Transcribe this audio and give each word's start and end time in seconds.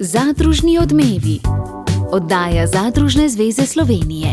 Zadružni 0.00 0.78
odmevi. 0.78 1.42
Oddaja 2.12 2.66
Zadružne 2.66 3.28
zveze 3.28 3.62
Slovenije. 3.66 4.28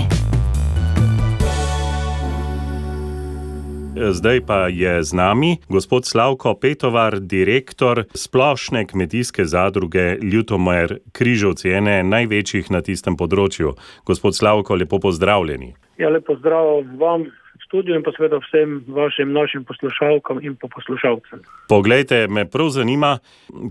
Zdaj 4.12 4.42
pa 4.46 4.68
je 4.68 5.04
z 5.04 5.14
nami 5.14 5.58
gospod 5.70 6.06
Slavko 6.06 6.54
Petovar, 6.54 7.20
direktor 7.20 8.04
splošne 8.14 8.86
kmetijske 8.86 9.46
zadruge 9.46 10.18
Ljutomer 10.22 11.00
Križovci, 11.12 11.70
ene 11.70 12.04
največjih 12.04 12.70
na 12.72 12.82
tistem 12.82 13.18
področju. 13.18 13.74
Gospod 14.06 14.36
Slavko, 14.36 14.76
lepo 14.76 15.00
pozdravljeni. 15.00 15.74
Ja, 15.98 16.10
lepo 16.10 16.38
zdrav 16.38 16.86
vam 17.02 17.26
studiu 17.66 17.96
in 17.96 18.04
pa 18.04 18.12
seveda 18.16 18.40
vsem 18.44 18.84
vašim 18.88 19.34
našim 19.34 19.64
poslušalkam 19.66 20.40
in 20.42 20.56
pa 20.56 20.68
poslušalcem. 20.76 21.42
Poglejte, 21.70 22.28
me 22.28 22.46
prav 22.50 22.70
zanima, 22.70 23.18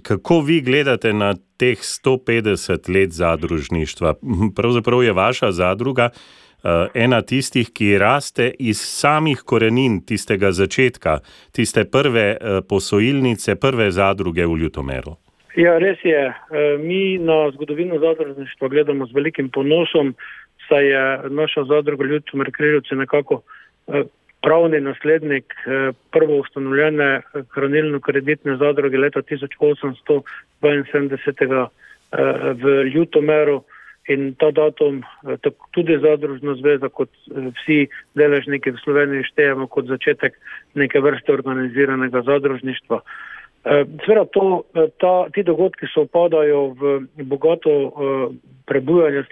kako 0.03 0.41
vi 0.41 0.61
gledate 0.61 1.13
na 1.13 1.35
teh 1.57 1.79
150 1.79 2.91
let 2.95 3.11
zadružništva. 3.11 4.15
Pravzaprav 4.57 5.02
je 5.02 5.12
vaša 5.12 5.52
zadruga 5.52 6.11
uh, 6.11 6.71
ena 6.95 7.23
tistih, 7.23 7.71
ki 7.73 7.99
raste 7.99 8.51
iz 8.59 8.80
samih 8.80 9.43
korenin 9.47 10.01
tistega 10.07 10.52
začetka, 10.52 11.19
tiste 11.52 11.85
prve 11.85 12.37
uh, 12.37 12.63
posojilnice, 12.69 13.57
prve 13.57 13.91
zadruge 13.91 14.47
v 14.47 14.59
Ljutomeru. 14.65 15.16
Ja, 15.57 15.79
res 15.79 16.01
je. 16.02 16.23
Mi 16.83 17.19
na 17.19 17.51
zgodovino 17.55 18.01
zadružništva 18.02 18.69
gledamo 18.69 19.07
z 19.07 19.15
velikim 19.15 19.51
ponosom, 19.55 20.15
saj 20.69 20.88
je 20.88 21.05
naša 21.30 21.65
zadruga 21.65 22.05
Ljutomer 22.05 22.51
Križovci 22.51 22.95
nekako 22.99 23.43
pravni 24.45 24.80
naslednik 24.80 25.45
eh, 25.52 25.93
prvo 26.12 26.37
ustanovljene 26.37 27.20
hranilno-kreditne 27.55 28.57
zadruge 28.57 28.98
leta 28.98 29.23
1872 29.23 31.65
eh, 31.65 31.69
v 32.62 32.65
Ljutomeru 32.95 33.62
in 34.09 34.35
ta 34.38 34.51
datum 34.51 35.01
eh, 35.01 35.05
tudi 35.71 35.99
zadružna 35.99 36.55
zveza 36.60 36.88
kot 36.88 37.09
vsi 37.32 37.88
deležniki 38.15 38.71
v 38.71 38.77
Sloveniji 38.85 39.24
štejemo 39.32 39.66
kot 39.66 39.85
začetek 39.88 40.32
neke 40.74 41.01
vrste 41.01 41.32
organiziranega 41.32 42.23
zadružništva. 42.23 43.01
Sveda 44.05 44.24
to, 44.29 44.62
ta, 45.01 45.24
ti 45.32 45.43
dogodki 45.43 45.87
se 45.88 46.01
opadajo 46.01 46.77
v 46.77 47.01
bogato 47.24 47.93
prebujanje 48.68 49.24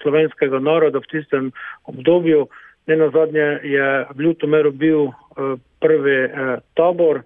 slovenskega 0.00 0.58
naroda 0.58 0.98
v 1.04 1.10
tistem 1.12 1.52
obdobju, 1.84 2.48
Ne 2.86 2.96
na 2.96 3.10
zadnje 3.10 3.46
je 3.62 3.86
v 4.14 4.22
Ljutomeru 4.22 4.70
bil 4.70 5.00
uh, 5.08 5.14
prvi 5.80 6.18
uh, 6.24 6.58
tabor, 6.74 7.22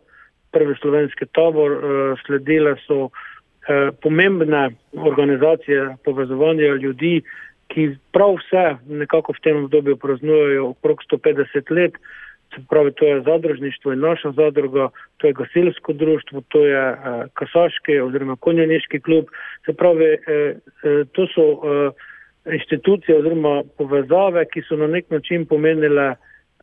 prvi 0.52 0.74
slovenski 0.80 1.26
tabor, 1.32 1.70
uh, 1.72 2.18
sledile 2.26 2.76
so 2.86 3.10
pomembne 4.02 4.70
organizacije 4.96 5.96
povezovanja 6.04 6.74
ljudi, 6.82 7.20
ki 7.68 7.84
prav 8.12 8.34
vse 8.38 8.64
nekako 8.88 9.36
v 9.36 9.42
tem 9.44 9.64
obdobju 9.64 9.96
praznujejo 9.96 10.70
okrog 10.72 11.04
150 11.12 11.70
let. 11.70 11.98
Se 12.54 12.62
pravi, 12.68 12.92
to 12.92 13.06
je 13.06 13.22
zadružništvo 13.22 13.92
in 13.92 14.00
naša 14.00 14.32
zadruga, 14.32 14.88
to 15.16 15.26
je 15.26 15.32
gasilsko 15.32 15.92
društvo, 15.92 16.42
to 16.48 16.64
je 16.66 16.92
uh, 16.92 16.98
kasaški 17.34 18.00
oziroma 18.00 18.36
konjeniški 18.36 19.00
klub. 19.00 19.30
Se 19.66 19.72
pravi, 19.72 20.14
uh, 20.14 20.56
uh, 20.56 21.06
to 21.12 21.26
so 21.34 21.46
uh, 21.52 21.92
inštitucije 22.52 23.18
oziroma 23.18 23.62
povezave, 23.78 24.44
ki 24.52 24.62
so 24.68 24.76
na 24.76 24.86
nek 24.86 25.10
način 25.10 25.46
pomenile 25.46 26.14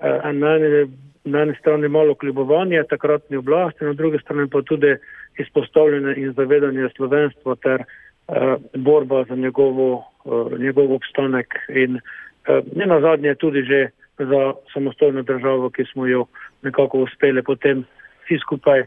eh, 0.02 0.34
na, 0.34 0.56
ene, 0.56 0.88
na 1.26 1.42
eni 1.42 1.56
strani 1.60 1.88
malo 1.88 2.16
kljubovanje 2.16 2.84
takratni 2.90 3.38
oblasti, 3.38 3.86
na 3.86 3.94
drugi 3.94 4.20
strani 4.24 4.50
pa 4.50 4.62
tudi 4.62 4.96
izpostavljene 5.38 6.14
in 6.18 6.34
zavedanje 6.34 6.90
slovenstva 6.96 7.56
ter 7.56 7.82
eh, 7.82 8.56
borba 8.76 9.24
za 9.30 9.36
njegovo, 9.36 10.04
eh, 10.26 10.60
njegov 10.60 10.94
obstanek 10.94 11.56
in 11.70 11.98
eh, 11.98 12.62
ne 12.76 12.86
na 12.86 13.02
zadnje 13.02 13.36
tudi 13.36 13.64
že 13.64 13.90
za 14.17 14.54
samostojno 14.73 15.22
državo, 15.22 15.70
ki 15.70 15.84
smo 15.94 16.08
jo 16.08 16.26
nekako 16.61 17.00
uspeli 17.00 17.44
potem 17.44 17.86
vsi 18.26 18.40
skupaj 18.40 18.84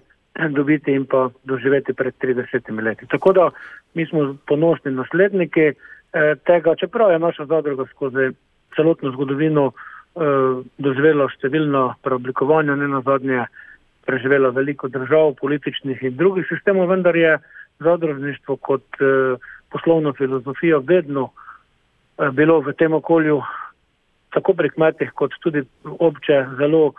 dobiti 0.50 0.92
in 0.92 1.06
pa 1.06 1.30
doživeti 1.44 1.92
pred 1.92 2.14
30 2.22 2.82
leti. 2.82 3.06
Tako 3.06 3.32
da 3.32 3.50
mi 3.94 4.06
smo 4.06 4.36
ponosni 4.46 4.92
nasledniki. 4.92 5.72
Eh, 6.12 6.34
tega, 6.46 6.74
čeprav 6.74 7.12
je 7.12 7.18
naša 7.18 7.44
zadruga 7.46 7.84
skozi 7.90 8.32
celotno 8.76 9.12
zgodovino 9.14 9.70
eh, 9.70 10.62
doživela 10.78 11.28
številna 11.30 11.84
preoblikovanja, 12.02 12.74
ne 12.74 12.88
na 12.90 12.98
zadnje 13.06 13.44
preživela 14.08 14.50
veliko 14.50 14.88
držav, 14.90 15.36
političnih 15.38 16.02
in 16.02 16.16
drugih 16.18 16.48
sistemov, 16.50 16.90
vendar 16.90 17.14
je 17.14 17.36
zadružništvo 17.86 18.56
kot 18.56 18.98
eh, 18.98 19.36
poslovna 19.70 20.12
filozofija 20.18 20.80
vedno 20.82 21.30
bilo 22.34 22.58
v 22.60 22.74
tem 22.74 22.92
okolju, 22.92 23.38
tako 24.34 24.52
pri 24.58 24.68
kmetih, 24.74 25.12
kot 25.14 25.32
tudi 25.40 25.62
obče, 25.84 26.40
zelo 26.58 26.90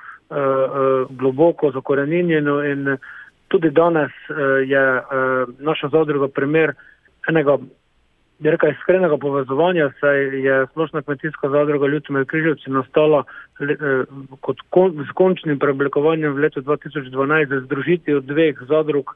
globoko 1.11 1.69
zakorenjeno 1.75 2.55
in 2.63 2.95
tudi 3.51 3.69
danes 3.69 4.15
je 4.65 4.81
naša 5.59 5.91
zadruga 5.93 6.31
primer 6.31 6.73
enega 7.29 7.59
rekel, 8.49 8.71
iskrenega 8.71 9.17
povezovanja, 9.17 9.91
saj 9.99 10.19
je 10.45 10.65
splošna 10.71 11.01
kmetijska 11.01 11.49
zadruga 11.49 11.87
Ljudme 11.87 12.25
Križevci 12.25 12.71
nastala 12.71 13.23
le, 13.59 13.73
eh, 13.73 14.03
kot 14.39 14.57
kon, 14.69 15.05
z 15.09 15.13
končnim 15.13 15.59
preoblikovanjem 15.59 16.33
v 16.33 16.47
letu 16.47 16.61
2012 16.61 17.59
z 17.59 17.65
združitvijo 17.65 18.19
dveh 18.19 18.57
zadrug, 18.69 19.13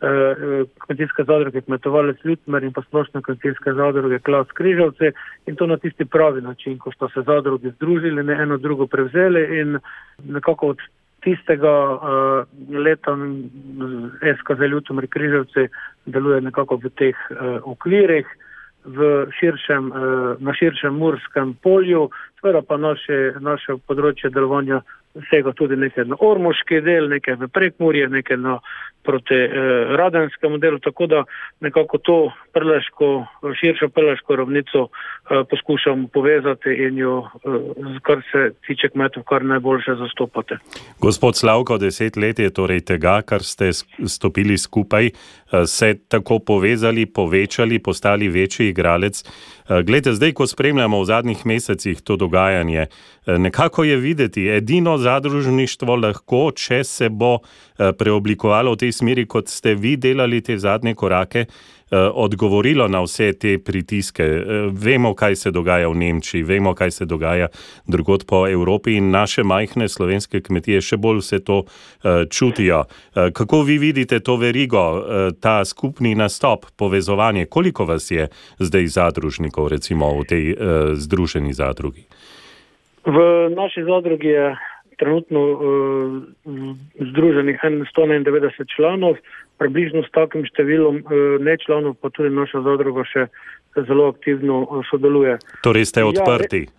eh, 0.00 0.06
eh, 0.06 0.64
kmetijske 0.86 1.24
zadruge 1.24 1.60
Kmetovalec 1.60 2.24
Ljudmer 2.24 2.64
in 2.64 2.72
pa 2.72 2.82
splošna 2.82 3.22
kmetijska 3.22 3.74
zadruga 3.74 4.18
Klaus 4.18 4.52
Križevci 4.52 5.12
in 5.46 5.56
to 5.56 5.66
na 5.66 5.76
tisti 5.76 6.04
pravi 6.04 6.42
način, 6.42 6.78
ko 6.78 6.92
sta 6.92 7.08
se 7.14 7.22
zadrugi 7.22 7.70
združili, 7.70 8.22
ne 8.22 8.32
eno 8.42 8.56
drugo 8.56 8.86
prevzeli 8.86 9.60
in 9.60 9.78
nekako 10.24 10.66
od 10.66 10.78
tistega 11.20 11.92
uh, 11.92 12.00
leta 12.78 13.16
SKZ 14.38 14.60
Ljudmer 14.70 15.06
Križevci 15.06 15.68
deluje 16.06 16.40
nekako 16.40 16.76
v 16.76 16.90
teh 16.94 17.16
uh, 17.30 17.58
okvirih 17.64 18.26
širšem, 19.40 19.92
eh, 19.92 20.36
na 20.38 20.54
širšem 20.54 20.94
murskem 20.94 21.54
polju, 21.62 22.10
seveda 22.40 22.62
pa 22.62 22.76
naše, 22.76 23.34
naše 23.40 23.78
področje 23.86 24.30
delovanja 24.30 24.82
vsega 25.14 25.52
tudi 25.52 25.76
nekaj 25.76 26.04
na 26.04 26.16
ormoški 26.20 26.80
del, 26.84 27.08
nekaj 27.08 27.38
v 27.40 27.48
prekmurje, 27.48 28.08
nekaj 28.08 28.36
na 28.36 28.58
proti 29.08 29.34
eh, 29.34 29.50
radenskemu 29.96 30.58
delu, 30.58 30.78
tako 30.78 31.06
da 31.06 31.24
nekako 31.60 31.98
to 31.98 32.32
prleško, 32.52 33.26
širšo 33.60 33.88
prleško 33.88 34.36
ravnico 34.36 34.88
eh, 34.88 35.44
poskušamo 35.50 36.08
povezati 36.12 36.70
in 36.86 36.98
jo, 36.98 37.14
eh, 37.24 37.98
kar 38.02 38.22
se 38.32 38.50
tiče 38.66 38.88
kmetov, 38.88 39.22
kar 39.22 39.44
najboljše 39.44 39.94
zastopate. 40.02 40.58
Gospod 41.00 41.36
Slavko, 41.36 41.78
deset 41.78 42.16
let 42.16 42.38
je 42.38 42.50
torej 42.52 42.80
tega, 42.80 43.22
kar 43.22 43.42
ste 43.42 43.72
stopili 44.06 44.58
skupaj, 44.58 45.10
se 45.66 45.94
tako 46.08 46.38
povezali, 46.38 47.06
povečali, 47.06 47.78
postali 47.78 48.28
večji 48.28 48.68
igralec. 48.68 49.24
Eh, 49.68 49.82
Glede, 49.82 50.12
zdaj, 50.12 50.32
ko 50.32 50.46
spremljamo 50.46 51.00
v 51.00 51.04
zadnjih 51.04 51.46
mesecih 51.46 52.00
to 52.00 52.16
dogajanje, 52.16 52.86
eh, 53.26 53.38
nekako 53.38 53.84
je 53.84 53.96
videti, 53.96 54.48
edino 54.48 54.98
zadružništvo 54.98 55.96
lahko, 55.96 56.50
če 56.50 56.84
se 56.84 57.08
bo 57.08 57.38
preoblikovalo 57.98 58.72
v 58.72 58.76
tej 58.76 58.92
smeri, 58.92 59.26
kot 59.26 59.48
ste 59.48 59.74
vi 59.74 59.96
delali 59.96 60.40
te 60.40 60.58
zadnje 60.58 60.94
korake, 60.94 61.46
Eh, 61.90 61.96
odgovorilo 61.96 62.88
na 62.88 63.00
vse 63.00 63.32
te 63.32 63.58
pritiske. 63.58 64.22
Eh, 64.22 64.68
vemo, 64.72 65.14
kaj 65.14 65.36
se 65.36 65.50
dogaja 65.50 65.88
v 65.88 65.94
Nemčiji, 65.96 66.42
vemo, 66.42 66.74
kaj 66.74 66.90
se 66.90 67.04
dogaja 67.04 67.46
drugot 67.86 68.26
po 68.26 68.48
Evropi 68.48 68.92
in 68.96 69.10
naše 69.10 69.42
majhne 69.42 69.88
slovenske 69.88 70.42
kmetije 70.44 70.82
še 70.84 70.98
bolj 71.00 71.22
vse 71.22 71.38
to 71.40 71.62
eh, 71.64 72.26
čutijo. 72.30 72.84
Kako 73.14 73.62
vi 73.62 73.78
vidite 73.78 74.20
to 74.20 74.36
verigo, 74.36 75.02
ta 75.40 75.64
skupni 75.64 76.14
nastop, 76.14 76.66
povezovanje, 76.76 77.46
koliko 77.46 77.84
vas 77.84 78.10
je 78.10 78.28
zdaj 78.58 78.86
zadružnikov, 78.86 79.68
recimo 79.68 80.10
v 80.20 80.24
tej 80.28 80.44
združeni 80.94 81.52
zadrugi? 81.52 82.04
V 83.06 83.48
naši 83.54 83.86
zadrugi 83.86 84.28
je 84.28 84.56
trenutno 84.98 85.40
uh, 85.40 85.60
združenih 87.00 87.60
191 87.96 88.76
članov, 88.76 89.16
približno 89.58 90.02
s 90.02 90.10
takim 90.14 90.44
številom 90.46 91.02
uh, 91.02 91.38
nečlanov, 91.42 91.96
pa 92.02 92.10
tudi 92.10 92.34
naša 92.34 92.62
zadruga 92.66 93.06
še 93.06 93.28
zelo 93.86 94.10
aktivno 94.10 94.64
uh, 94.66 94.82
sodeluje. 94.90 95.38
Torej 95.62 95.88
ste 95.88 96.02
ja, 96.02 96.10
odprti? 96.10 96.66
Ja, 96.66 96.74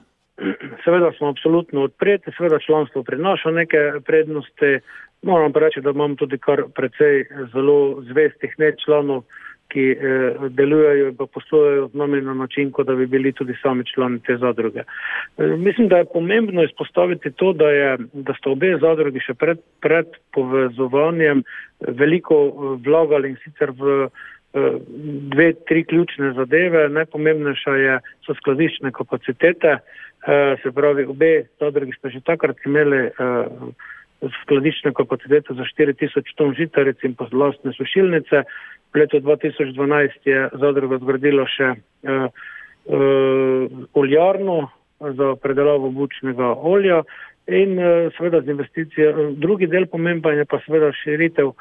seveda 0.83 1.11
smo 1.17 1.31
absolutno 1.31 1.87
odprti, 1.87 2.35
seveda 2.35 2.59
članstvo 2.63 3.03
prinaša 3.07 3.55
neke 3.55 4.03
prednosti. 4.07 4.79
Moram 5.21 5.51
pa 5.53 5.59
reči, 5.59 5.81
da 5.81 5.91
imam 5.91 6.15
tudi 6.15 6.37
kar 6.37 6.63
precej 6.75 7.25
zelo 7.53 8.01
zvestih 8.07 8.55
nečlanov 8.57 9.23
ki 9.69 9.85
eh, 9.91 10.49
delujejo 10.49 11.11
in 11.11 11.17
poslujejo 11.33 11.87
z 11.87 11.97
nami 11.97 12.21
na 12.21 12.33
način, 12.33 12.71
kot 12.71 12.87
da 12.87 12.95
bi 12.95 13.05
bili 13.07 13.31
tudi 13.33 13.53
sami 13.61 13.85
člani 13.85 14.19
te 14.25 14.37
zadruge. 14.37 14.79
Eh, 14.79 15.55
mislim, 15.57 15.87
da 15.87 15.97
je 15.97 16.09
pomembno 16.13 16.63
izpostaviti 16.63 17.31
to, 17.31 17.53
da, 17.53 17.69
je, 17.69 17.97
da 18.13 18.33
sta 18.39 18.49
obe 18.49 18.73
zadrugi 18.81 19.21
še 19.25 19.33
pred, 19.33 19.61
pred 19.81 20.17
povezovanjem 20.33 21.43
veliko 22.01 22.41
eh, 22.47 22.75
vlagali 22.85 23.35
in 23.35 23.39
sicer 23.45 23.73
v 23.77 24.09
dve, 25.29 25.51
tri 25.69 25.83
ključne 25.85 26.31
zadeve. 26.33 26.87
Najpomembnejša 26.89 27.73
je, 27.77 27.97
so 28.25 28.33
skladiščne 28.33 28.89
kapacitete, 28.97 29.75
se 30.63 30.71
pravi, 30.73 31.05
obe 31.05 31.29
zadrugi 31.61 31.93
smo 31.99 32.09
že 32.09 32.23
takrat 32.25 32.57
imeli 32.65 33.03
skladiščne 34.43 34.93
kapacitete 34.97 35.55
za 35.55 35.63
4000 35.63 36.35
ton 36.35 36.53
žitaric 36.57 37.03
in 37.03 37.15
pa 37.15 37.27
vlastne 37.31 37.73
sušilnice. 37.73 38.43
V 38.93 38.99
letu 38.99 39.21
2012 39.21 40.27
je 40.27 40.49
zadruga 40.59 40.99
zgradila 40.99 41.45
še 41.47 41.73
oljarno 43.93 44.69
za 44.99 45.35
predelavo 45.41 45.91
bučnega 45.93 46.55
olja 46.57 47.03
in 47.47 47.77
seveda 48.17 48.41
z 48.41 48.51
investicijo. 48.51 49.29
Drugi 49.37 49.67
del 49.67 49.85
pomemben 49.87 50.37
je 50.37 50.45
pa 50.45 50.59
seveda 50.65 50.91
širitev 51.03 51.53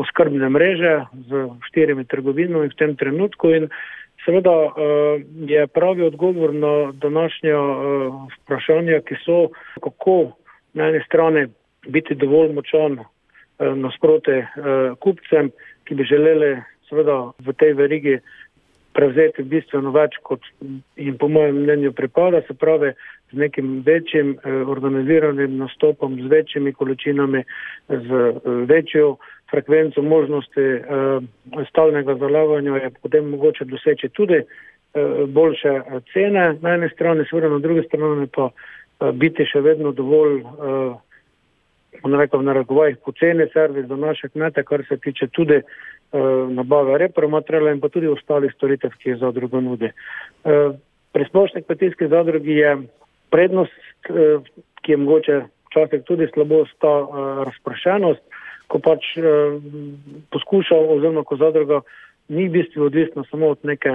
oskrbne 0.00 0.48
mreže 0.48 0.92
z 1.28 1.46
štirimi 1.68 2.04
trgovinami 2.04 2.68
v 2.68 2.78
tem 2.78 2.94
trenutku 2.96 3.50
in 3.56 3.68
seveda 4.24 4.54
je 5.48 5.66
pravi 5.66 6.02
odgovor 6.02 6.54
na 6.54 6.92
današnja 6.92 7.56
vprašanja, 8.36 9.00
ki 9.08 9.16
so, 9.24 9.48
kako 9.80 10.32
na 10.74 10.88
eni 10.88 11.00
strani 11.06 11.46
biti 11.88 12.14
dovolj 12.14 12.52
močan 12.52 12.98
nasproti 13.60 14.38
kupcem, 15.00 15.50
ki 15.84 15.94
bi 15.94 16.04
želeli 16.08 16.54
seveda 16.88 17.32
v 17.38 17.52
tej 17.58 17.74
verigi 17.78 18.18
prevzeti 18.92 19.44
bistveno 19.46 19.92
več, 19.94 20.18
kot 20.26 20.44
jim 20.98 21.16
po 21.18 21.28
mojem 21.30 21.62
mnenju 21.62 21.92
pripada, 21.96 22.42
se 22.46 22.54
pravi 22.58 22.92
z 23.30 23.38
nekim 23.38 23.82
večjim 23.86 24.32
eh, 24.34 24.56
organiziranim 24.74 25.58
nastopom, 25.60 26.16
z 26.18 26.30
večjimi 26.32 26.72
količinami, 26.74 27.44
z 27.88 28.22
eh, 28.22 28.50
večjo 28.66 29.16
frekvenco 29.50 30.02
možnosti 30.02 30.66
eh, 30.66 31.62
stalnega 31.70 32.18
zalaganja, 32.18 32.82
je 32.82 32.90
potem 33.02 33.30
mogoče 33.30 33.68
doseči 33.70 34.10
tudi 34.18 34.42
eh, 34.42 34.44
boljše 35.28 35.76
eh, 35.78 36.00
cene 36.12 36.56
na 36.60 36.74
eni 36.74 36.90
strani, 36.94 37.28
seveda 37.30 37.54
na 37.54 37.62
drugi 37.62 37.86
strani 37.86 38.26
pa 38.34 38.50
eh, 38.50 38.79
biti 39.12 39.46
še 39.48 39.62
vedno 39.64 39.92
dovolj. 39.92 40.42
Eh, 40.42 40.98
Rekel, 42.00 42.44
na 42.46 42.54
rekovajih 42.54 43.00
poceni 43.04 43.44
servis 43.52 43.88
za 43.90 43.96
naše 43.98 44.28
kmete, 44.30 44.62
kar 44.64 44.80
se 44.88 44.96
tiče 44.96 45.26
tudi 45.34 45.56
uh, 45.58 46.46
nabave 46.48 46.98
repromateriala 47.02 47.74
in 47.74 47.80
pa 47.82 47.90
tudi 47.90 48.06
ostalih 48.08 48.52
storitev, 48.54 48.94
ki 49.02 49.10
jih 49.10 49.18
zadruga 49.20 49.60
nudi. 49.60 49.90
Pri 51.12 51.26
splošni 51.28 51.64
kmetijski 51.66 52.08
zadrugi 52.08 52.56
je 52.56 52.76
prednost, 53.34 53.74
ki 54.06 54.92
je 54.92 54.96
mogoče 54.96 55.40
včasih 55.70 56.06
tudi 56.06 56.30
slabost, 56.32 56.78
ta 56.78 56.94
razprašenost, 57.50 58.22
ko 58.70 58.78
pač 58.78 59.10
poskuša 60.30 60.78
oziroma 60.94 61.26
ko 61.26 61.36
zadruga 61.42 61.82
ni 62.30 62.46
v 62.48 62.60
bistvu 62.60 62.86
odvisna 62.86 63.26
samo 63.30 63.52
od 63.56 63.66
neke 63.66 63.92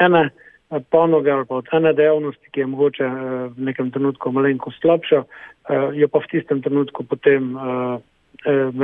ene 0.00 0.30
panoge 0.90 1.30
ali 1.30 1.46
pa 1.48 1.54
od 1.62 1.68
ene 1.72 1.92
dejavnosti, 1.92 2.50
ki 2.50 2.60
je 2.60 2.66
mogoče 2.66 3.06
uh, 3.06 3.20
v 3.56 3.68
nekem 3.70 3.90
trenutku 3.90 4.32
malenko 4.32 4.72
slabša, 4.80 5.22
uh, 5.24 5.94
je 5.94 6.08
pa 6.08 6.18
v 6.18 6.30
tistem 6.32 6.62
trenutku 6.62 7.04
potem 7.04 7.56
eh, 7.56 7.98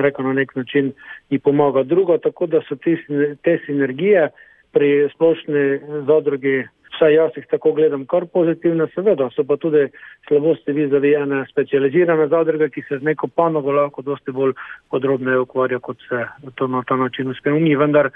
rekel, 0.02 0.24
na 0.24 0.32
nek 0.32 0.54
način 0.56 0.92
ji 1.30 1.38
pomaga. 1.38 1.82
Drugo, 1.82 2.18
tako 2.18 2.46
da 2.46 2.60
so 2.68 2.76
te, 2.76 2.96
te 3.42 3.58
sinergije 3.66 4.28
pri 4.72 5.08
splošni 5.14 5.80
zadrugi, 6.06 6.62
vsaj 6.94 7.14
jaz 7.14 7.36
jih 7.36 7.46
tako 7.50 7.72
gledam, 7.72 8.06
kar 8.06 8.26
pozitivne, 8.32 8.86
seveda 8.94 9.28
so 9.34 9.44
pa 9.44 9.56
tudi 9.56 9.86
slabosti 10.28 10.72
vizavi 10.72 11.14
ene 11.14 11.44
specializirane 11.50 12.28
zadruge, 12.28 12.70
ki 12.70 12.82
se 12.88 12.98
z 12.98 13.02
neko 13.04 13.28
panogo 13.28 13.72
lahko 13.72 14.02
dosti 14.02 14.32
bolj 14.32 14.54
podrobno 14.90 15.40
ukvarja, 15.42 15.78
kot 15.78 15.98
se 16.08 16.24
to 16.54 16.66
na 16.66 16.82
ta 16.86 16.96
način 16.96 17.30
uspe 17.30 17.50
mi. 17.50 17.76
Vendar 17.76 18.10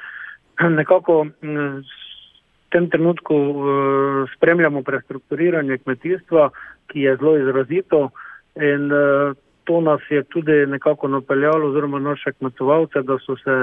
nekako 0.78 1.26
v 1.42 2.03
tem 2.74 2.90
trenutku 2.90 3.36
uh, 3.36 3.64
spremljamo 4.34 4.82
prestrukturiranje 4.82 5.78
kmetijstva, 5.78 6.50
ki 6.90 7.06
je 7.06 7.16
zelo 7.16 7.36
izrazito 7.38 8.08
in 8.58 8.90
uh, 8.92 9.36
to 9.64 9.80
nas 9.80 10.00
je 10.10 10.22
tudi 10.22 10.66
nekako 10.66 11.08
napeljalo, 11.08 11.68
oziroma 11.70 11.98
naše 11.98 12.32
kmetovalce, 12.32 13.02
da 13.02 13.18
so 13.18 13.36
se 13.36 13.54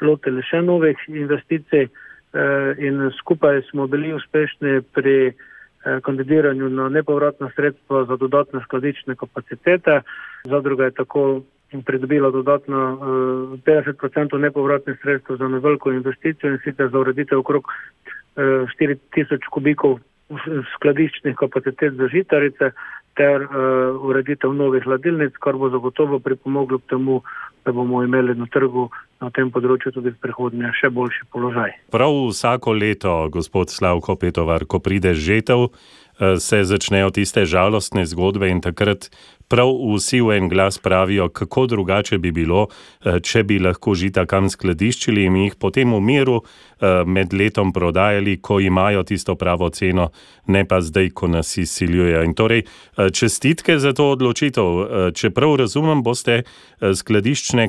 lotili 0.00 0.42
še 0.42 0.60
novih 0.62 0.98
investicij 1.08 1.86
eh, 1.86 2.74
in 2.78 3.10
skupaj 3.18 3.62
smo 3.70 3.86
bili 3.86 4.12
uspešni 4.14 4.82
pri 4.94 5.32
kandidiranju 6.02 6.68
na 6.68 6.88
nepovratna 6.88 7.50
sredstva 7.56 8.04
za 8.04 8.16
dodatne 8.16 8.60
skladične 8.64 9.14
kapacitete. 9.16 10.00
Zadruga 10.44 10.84
je 10.84 10.90
tako 10.90 11.42
pridobila 11.86 12.30
dodatno 12.30 12.78
eh, 13.56 13.70
50% 13.70 14.38
nepovratnih 14.38 14.98
sredstev 15.02 15.36
za 15.36 15.48
neveliko 15.48 15.92
investicijo 15.92 16.52
in 16.52 16.58
sicer 16.64 16.88
za 16.92 16.98
ureditev 16.98 17.38
okrog 17.38 17.64
4000 18.36 19.50
kubikov 19.50 19.98
skladiščnih 20.76 21.36
kapacitet 21.38 21.94
za 21.96 22.08
žitarice 22.10 22.72
ter 23.16 23.46
uh, 23.46 23.96
ureditev 24.04 24.52
novih 24.52 24.84
hladilnic, 24.84 25.36
kar 25.40 25.56
bo 25.56 25.70
zagotovo 25.72 26.18
pripomoglo 26.20 26.78
k 26.82 26.90
temu, 26.92 27.22
da 27.64 27.72
bomo 27.72 28.02
imeli 28.04 28.34
na 28.36 28.48
trgu 28.52 28.90
na 29.22 29.30
tem 29.32 29.48
področju 29.50 29.94
tudi 29.94 30.12
v 30.12 30.20
prihodnje 30.20 30.74
še 30.76 30.90
boljši 30.92 31.24
položaj. 31.32 31.72
Prav 31.94 32.12
vsako 32.28 32.74
leto, 32.76 33.14
gospod 33.32 33.72
Slavko 33.72 34.18
Petovar, 34.20 34.66
ko 34.68 34.82
pride 34.84 35.14
žetev, 35.16 35.70
Eh, 36.16 36.40
se 36.40 36.64
začnejo 36.64 37.10
tiste 37.12 37.44
žalostne 37.44 38.06
zgodbe 38.08 38.48
in 38.48 38.64
takrat 38.64 39.12
prav 39.48 39.70
vsi 39.94 40.20
v 40.20 40.36
en 40.36 40.48
glas 40.48 40.78
pravijo, 40.78 41.28
kako 41.28 41.66
drugače 41.66 42.18
bi 42.18 42.32
bilo, 42.32 42.66
eh, 43.04 43.20
če 43.20 43.42
bi 43.42 43.58
lahko 43.58 43.94
žita 43.94 44.26
kam 44.26 44.50
skladiščili 44.50 45.24
in 45.24 45.36
jih 45.36 45.54
potem 45.60 45.94
v 45.94 46.00
miru 46.00 46.40
eh, 46.42 47.04
med 47.06 47.32
letom 47.32 47.72
prodajali, 47.72 48.36
ko 48.40 48.60
imajo 48.60 49.02
tisto 49.02 49.34
pravo 49.34 49.70
ceno, 49.70 50.10
ne 50.46 50.64
pa 50.64 50.80
zdaj, 50.80 51.10
ko 51.10 51.28
nas 51.28 51.56
izsiljujejo. 51.56 52.22
In 52.22 52.34
torej, 52.34 52.62
čestitke 53.12 53.78
za 53.78 53.92
to 53.92 54.10
odločitev. 54.12 55.12
Če 55.14 55.30
prav 55.30 55.56
razumem, 55.56 56.02
boste 56.02 56.42
skladiščne 56.80 57.68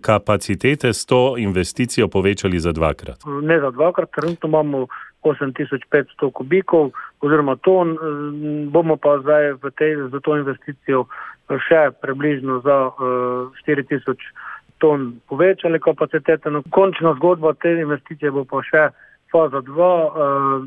kapacitete 0.00 0.92
s 0.92 1.06
to 1.06 1.34
investicijo 1.38 2.08
povečali 2.08 2.60
za 2.60 2.72
dvakrat. 2.72 3.24
Ne 3.42 3.60
za 3.60 3.70
dvakrat, 3.70 4.10
trenutno 4.14 4.48
imamo 4.48 4.86
8500 5.24 6.30
kubikov 6.32 6.90
oziroma 7.20 7.56
ton, 7.56 7.96
bomo 8.70 8.96
pa 8.96 9.18
zdaj 9.22 9.52
v 9.62 9.70
tej, 9.78 9.96
za 10.10 10.20
to 10.20 10.36
investicijo 10.36 11.06
še 11.50 11.90
približno 12.00 12.60
za 12.60 12.76
uh, 12.88 13.52
4000 13.66 14.16
ton 14.78 15.20
povečali 15.28 15.80
kapacitete. 15.80 16.50
No, 16.50 16.62
končna 16.70 17.14
zgodba 17.14 17.54
te 17.54 17.70
investicije 17.80 18.30
bo 18.30 18.44
pa 18.44 18.62
še 18.66 18.88
faza 19.32 19.62
2, 19.62 19.68
uh, 19.70 20.64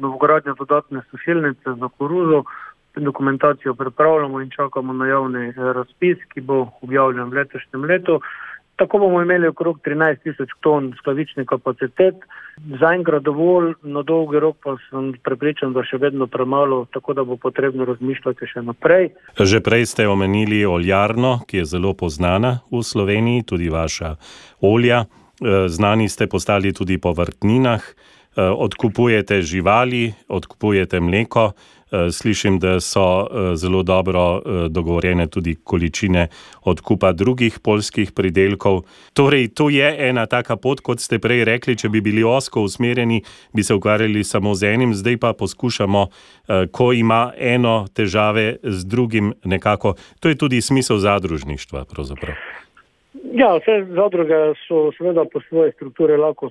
novogradnja 0.00 0.54
dodatne 0.58 1.02
sušilnice 1.10 1.78
za 1.78 1.88
koruzo. 1.98 2.44
Dokumentacijo 2.92 3.72
pripravljamo 3.74 4.40
in 4.40 4.50
čakamo 4.52 4.92
na 4.92 5.06
javni 5.08 5.52
razpis, 5.56 6.18
ki 6.28 6.40
bo 6.44 6.66
objavljen 6.84 7.30
v 7.30 7.40
letošnjem 7.40 7.84
letu. 7.88 8.20
Tako 8.82 8.98
bomo 8.98 9.22
imeli 9.22 9.46
okrog 9.46 9.78
13 9.84 10.22
tisoč 10.22 10.50
ton 10.60 10.88
skladičnih 10.98 11.46
kapacitet, 11.46 12.14
zaenkrat 12.80 13.22
dovolj, 13.22 13.76
na 13.82 14.02
dolgi 14.02 14.40
rok 14.42 14.56
pa 14.64 14.74
sem 14.88 15.12
prepričan, 15.22 15.70
da 15.70 15.84
še 15.86 16.00
vedno 16.02 16.26
premalo, 16.26 16.80
tako 16.90 17.14
da 17.14 17.22
bo 17.22 17.36
potrebno 17.38 17.86
razmišljati 17.86 18.48
še 18.50 18.64
naprej. 18.66 19.12
Že 19.38 19.60
prej 19.62 19.86
ste 19.86 20.08
omenili 20.10 20.64
oljarno, 20.66 21.36
ki 21.46 21.62
je 21.62 21.68
zelo 21.76 21.94
poznana 21.94 22.56
v 22.74 22.82
Sloveniji, 22.82 23.46
tudi 23.46 23.70
vaša 23.70 24.16
olja. 24.66 25.04
Eh, 25.06 25.68
znani 25.70 26.08
ste 26.10 26.26
postali 26.26 26.74
tudi 26.74 26.98
po 26.98 27.14
vrtninah, 27.14 27.86
odkupujete 28.36 29.42
živali, 29.42 30.12
odkupujete 30.28 31.00
mleko. 31.00 31.52
Eh, 31.92 32.10
slišim, 32.12 32.58
da 32.58 32.80
so 32.80 33.02
eh, 33.20 33.56
zelo 33.56 33.82
dobro 33.82 34.42
eh, 34.46 34.68
dogovorjene 34.68 35.26
tudi 35.26 35.54
količine 35.64 36.28
odkupa 36.62 37.12
drugih 37.12 37.58
polskih 37.60 38.12
pridelkov. 38.12 38.82
Torej, 39.12 39.48
to 39.48 39.68
je 39.70 40.08
ena 40.08 40.26
taka 40.26 40.56
pot, 40.56 40.80
kot 40.80 41.00
ste 41.00 41.18
prej 41.18 41.44
rekli, 41.44 41.76
če 41.76 41.88
bi 41.92 42.00
bili 42.00 42.24
osko 42.24 42.64
usmerjeni, 42.64 43.20
bi 43.52 43.62
se 43.62 43.74
ukvarjali 43.74 44.24
samo 44.24 44.54
z 44.54 44.72
enim, 44.72 44.94
zdaj 44.94 45.16
pa 45.16 45.32
poskušamo, 45.32 46.06
ko 46.72 46.92
ima 46.92 47.32
eno 47.36 47.86
težave 47.92 48.56
z 48.62 48.84
drugim, 48.84 49.34
nekako. 49.44 49.94
To 50.20 50.28
je 50.28 50.34
tudi 50.34 50.60
smisel 50.60 50.98
zadružništva. 50.98 51.84
Pravzaprav. 51.84 52.34
Ja, 53.12 53.50
vse 53.60 53.74
zadruge 53.92 54.36
so 54.64 54.86
seveda 54.96 55.24
po 55.32 55.40
svoje 55.48 55.72
strukture 55.72 56.16
lahko 56.16 56.48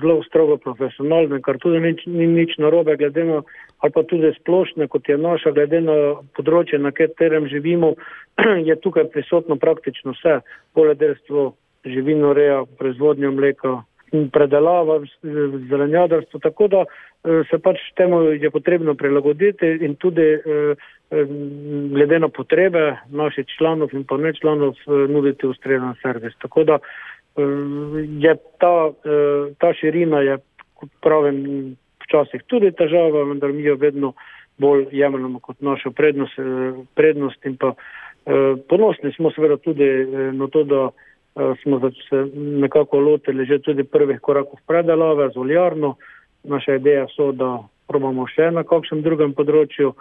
zelo 0.00 0.22
strogo 0.26 0.56
profesionalne, 0.60 1.40
kar 1.40 1.56
tudi 1.58 1.80
ni, 1.80 1.94
ni 2.06 2.26
nič 2.28 2.58
narobe, 2.60 2.96
glede 3.00 3.24
na 3.24 3.40
ali 3.84 3.92
pa 3.92 4.02
tudi 4.08 4.32
splošne, 4.36 4.88
kot 4.88 5.08
je 5.08 5.16
naša, 5.20 5.52
glede 5.56 5.80
na 5.84 5.96
področje, 6.36 6.78
na 6.80 6.92
katerem 6.92 7.48
živimo, 7.48 7.94
je 8.68 8.76
tukaj 8.80 9.08
prisotno 9.12 9.56
praktično 9.60 10.12
vse, 10.16 10.38
poledelstvo, 10.76 11.50
živinoreja, 11.84 12.62
proizvodnja 12.78 13.30
mleka, 13.30 13.82
predelava, 14.32 15.00
zelenjadarstvo, 15.68 16.40
tako 16.40 16.68
da 16.68 16.84
eh, 16.84 17.42
se 17.50 17.58
pač 17.58 17.80
temu 17.96 18.22
je 18.22 18.50
potrebno 18.50 18.94
prilagoditi 18.94 19.66
in 19.86 19.96
tudi 19.96 20.22
eh, 20.22 20.40
eh, 21.10 21.24
glede 21.92 22.18
na 22.18 22.28
potrebe 22.28 22.96
naših 23.10 23.46
članov 23.58 23.94
in 23.94 24.04
pa 24.04 24.16
ne 24.16 24.32
članov 24.34 24.74
nuditi 24.86 25.46
ustrezen 25.46 25.94
servis. 26.02 26.34
Tako 26.42 26.64
da 26.64 26.78
je 28.18 28.36
ta, 28.62 28.90
ta 29.58 29.72
širina, 29.74 30.20
je, 30.22 30.36
pravim, 31.02 31.74
včasih 32.04 32.44
tudi 32.46 32.70
težava, 32.70 33.24
vendar 33.26 33.50
mi 33.52 33.62
jo 33.62 33.74
vedno 33.74 34.12
bolj 34.58 34.86
jemljamo 34.92 35.40
kot 35.42 35.58
našo 35.60 35.90
prednost, 35.90 36.38
prednost 36.94 37.46
in 37.46 37.56
pa 37.56 37.72
ponosni 38.68 39.12
smo 39.16 39.32
seveda 39.34 39.56
tudi 39.56 39.88
na 40.38 40.46
to, 40.46 40.62
da 40.64 40.88
smo 41.62 41.80
se 42.08 42.26
nekako 42.34 42.98
lotili 42.98 43.46
že 43.46 43.58
tudi 43.58 43.84
prvih 43.84 44.20
korakov 44.20 44.58
predelave 44.66 45.30
z 45.34 45.36
oljarno. 45.36 45.96
Naša 46.44 46.74
ideja 46.74 47.06
so, 47.16 47.32
da 47.32 47.58
probamo 47.88 48.26
še 48.26 48.50
na 48.50 48.64
kakšnem 48.64 49.02
drugem 49.02 49.34
področju. 49.34 49.94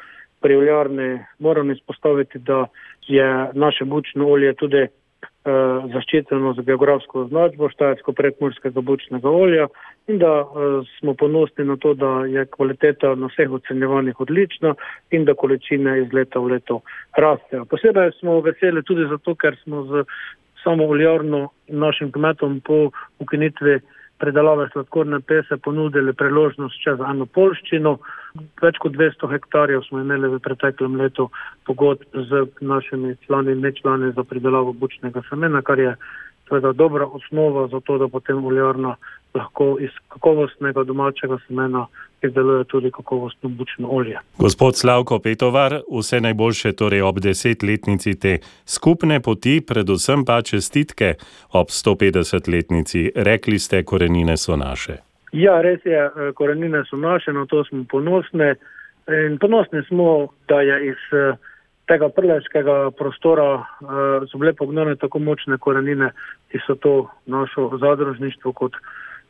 Pri 0.43 0.57
oljarni 0.59 1.23
moram 1.39 1.71
izpostaviti, 1.71 2.39
da 2.39 2.65
je 3.07 3.27
naše 3.53 3.85
bučno 3.87 4.27
olje 4.27 4.51
tudi 4.59 4.81
uh, 4.83 5.85
zaščiteno 5.93 6.51
z 6.57 6.65
geografsko 6.67 7.21
označbo 7.23 7.69
štajersko 7.71 8.11
prekmurskega 8.17 8.83
bučnega 8.83 9.31
olja 9.31 9.69
in 10.11 10.19
da 10.19 10.33
uh, 10.43 10.83
smo 10.97 11.15
ponosni 11.15 11.63
na 11.69 11.77
to, 11.79 11.93
da 11.95 12.25
je 12.27 12.43
kvaliteta 12.51 13.15
na 13.15 13.31
vseh 13.31 13.55
ocenjevanjih 13.55 14.19
odlična 14.19 14.75
in 15.15 15.23
da 15.23 15.33
količine 15.33 16.01
iz 16.03 16.11
leta 16.13 16.43
v 16.43 16.57
leto 16.57 16.81
rastejo. 17.15 17.63
Posebej 17.71 18.11
smo 18.19 18.41
veseli 18.43 18.83
tudi 18.83 19.07
zato, 19.07 19.35
ker 19.39 19.55
smo 19.63 19.85
z 19.87 20.03
samo 20.63 20.87
oljarno 20.87 21.49
našim 21.67 22.11
kmetom 22.11 22.61
po 22.65 22.89
ukinitvi 23.19 23.79
predelave 24.17 24.69
sladkorne 24.71 25.19
pese 25.19 25.57
ponudili 25.57 26.13
priložnost 26.13 26.81
čez 26.83 27.01
eno 27.09 27.25
polščino. 27.25 27.97
Več 28.61 28.77
kot 28.79 28.95
200 28.95 29.29
hektarjev 29.33 29.83
smo 29.87 29.99
imeli 29.99 30.29
v 30.31 30.39
preteklem 30.39 30.95
letu 31.01 31.29
pogod 31.67 32.05
z 32.13 32.45
našimi 32.61 33.15
člani 33.25 33.51
in 33.51 33.65
nečlani 33.65 34.13
za 34.15 34.23
predelavo 34.23 34.73
bučnega 34.73 35.25
semena, 35.29 35.61
kar 35.61 35.79
je 35.79 35.95
seveda 36.47 36.71
dobra 36.73 37.05
osnova 37.05 37.67
za 37.67 37.79
to, 37.79 37.97
da 37.97 38.07
potem 38.07 38.45
oljarna 38.45 38.95
lahko 39.33 39.77
iz 39.79 39.89
kakovostnega 40.07 40.83
domačega 40.83 41.37
semena 41.47 41.87
izdeluje 42.23 42.63
tudi 42.63 42.91
kakovostno 42.91 43.49
bučno 43.49 43.87
olje. 43.87 44.19
Gospod 44.37 44.75
Slavko 44.75 45.19
Petovar, 45.19 45.79
vse 45.99 46.21
najboljše 46.21 46.71
torej 46.71 47.01
ob 47.01 47.19
desetletnici 47.19 48.19
te 48.19 48.37
skupne 48.65 49.19
poti, 49.19 49.61
predvsem 49.67 50.25
pa 50.25 50.41
čestitke 50.41 51.13
ob 51.51 51.67
150-letnici. 51.67 53.11
Rekli 53.15 53.59
ste, 53.59 53.83
korenine 53.83 54.37
so 54.37 54.55
naše. 54.55 54.97
Ja, 55.31 55.61
res 55.61 55.81
je, 55.85 56.05
eh, 56.05 56.31
korenine 56.33 56.83
so 56.89 56.97
naše, 56.97 57.33
na 57.33 57.45
to 57.45 57.63
smo 57.65 57.83
ponosni. 57.91 58.53
In 59.27 59.37
ponosni 59.39 59.83
smo, 59.89 60.27
da 60.47 60.61
je 60.61 60.87
iz 60.87 61.01
eh, 61.11 61.35
tega 61.87 62.09
prleškega 62.09 62.91
prostora 62.97 63.49
uh, 63.55 64.27
so 64.31 64.39
bile 64.39 64.53
pognane 64.53 64.95
tako 64.95 65.19
močne 65.19 65.57
korenine, 65.57 66.11
ki 66.51 66.61
so 66.67 66.75
to 66.75 66.93
našo 67.25 67.71
zadružništvo 67.81 68.53
kot 68.53 68.77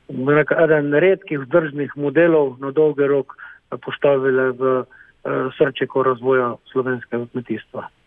eden 0.09 0.93
redkih 0.93 1.39
vzdržnih 1.39 1.95
modelov 1.95 2.57
na 2.59 2.71
dolgi 2.71 3.07
rok 3.07 3.35
postavile 3.81 4.51
v 4.51 4.61
uh, 4.81 4.85
srčeko 5.57 6.03
razvoja 6.03 6.55
slovenskega 6.71 7.25
kmetijstva. 7.31 7.87